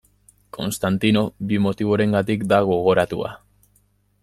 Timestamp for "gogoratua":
2.73-3.33